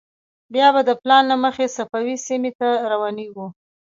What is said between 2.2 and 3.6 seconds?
سیمې ته روانېږو.